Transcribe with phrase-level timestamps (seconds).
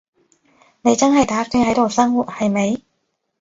[0.81, 2.81] 你真係打算喺度生活，係咪？